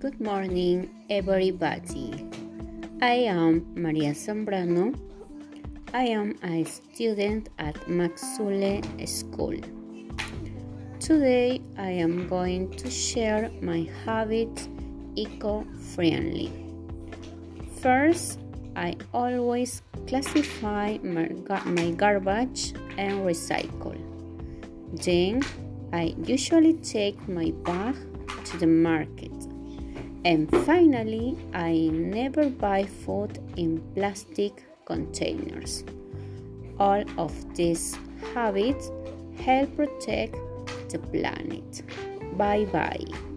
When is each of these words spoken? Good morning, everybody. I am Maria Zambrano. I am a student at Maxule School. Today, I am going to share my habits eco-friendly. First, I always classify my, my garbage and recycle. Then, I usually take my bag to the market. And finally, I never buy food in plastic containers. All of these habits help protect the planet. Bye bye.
Good 0.00 0.18
morning, 0.18 0.88
everybody. 1.10 2.26
I 3.02 3.28
am 3.28 3.66
Maria 3.74 4.14
Zambrano. 4.14 4.96
I 5.92 6.04
am 6.04 6.38
a 6.42 6.64
student 6.64 7.50
at 7.58 7.74
Maxule 7.84 8.80
School. 9.06 9.60
Today, 11.00 11.60
I 11.76 11.90
am 11.90 12.26
going 12.28 12.70
to 12.78 12.88
share 12.88 13.50
my 13.60 13.90
habits 14.06 14.70
eco-friendly. 15.16 16.50
First, 17.82 18.40
I 18.74 18.96
always 19.12 19.82
classify 20.06 20.96
my, 21.02 21.28
my 21.66 21.90
garbage 21.90 22.72
and 22.96 23.20
recycle. 23.20 24.00
Then, 25.04 25.42
I 25.92 26.14
usually 26.24 26.72
take 26.80 27.20
my 27.28 27.50
bag 27.68 27.96
to 28.46 28.56
the 28.56 28.66
market. 28.66 29.49
And 30.24 30.50
finally, 30.66 31.36
I 31.54 31.90
never 31.92 32.50
buy 32.50 32.84
food 32.84 33.38
in 33.56 33.80
plastic 33.94 34.64
containers. 34.84 35.84
All 36.78 37.04
of 37.18 37.32
these 37.54 37.96
habits 38.34 38.90
help 39.38 39.74
protect 39.76 40.36
the 40.90 40.98
planet. 40.98 41.82
Bye 42.36 42.66
bye. 42.66 43.29